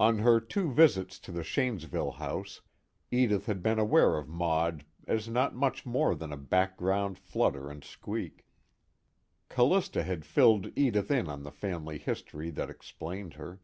[0.00, 2.62] On her two visits to the Shanesville house,
[3.12, 7.84] Edith had been aware of Maud as not much more than a background flutter and
[7.84, 8.44] squeak;
[9.48, 13.60] Callista had filled Edith in on the family history that explained her.